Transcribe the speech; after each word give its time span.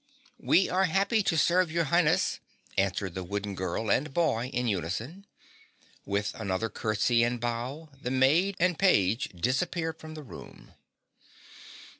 "We 0.39 0.67
are 0.67 0.85
happy 0.85 1.21
to 1.21 1.37
serve 1.37 1.71
your 1.71 1.83
Highness," 1.83 2.39
answered 2.75 3.13
the 3.13 3.23
wooden 3.23 3.53
girl 3.53 3.91
and 3.91 4.11
boy 4.11 4.47
in 4.47 4.67
unison. 4.67 5.27
With 6.07 6.33
another 6.33 6.69
curtsy 6.69 7.21
and 7.23 7.39
bow 7.39 7.89
the 8.01 8.09
maid 8.09 8.55
and 8.59 8.79
page 8.79 9.29
disappeared 9.39 9.99
from 9.99 10.15
the 10.15 10.23
room. 10.23 10.73